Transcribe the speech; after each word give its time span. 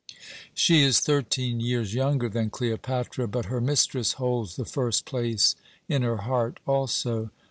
She 0.55 0.81
is 0.81 0.99
thirteen 0.99 1.59
years 1.59 1.93
younger 1.93 2.27
than 2.27 2.49
Cleopatra, 2.49 3.27
but 3.27 3.45
her 3.45 3.61
mistress 3.61 4.13
holds 4.13 4.55
the 4.55 4.65
first 4.65 5.05
place 5.05 5.55
in 5.87 6.01
her 6.01 6.17
heart 6.17 6.59
also. 6.65 7.29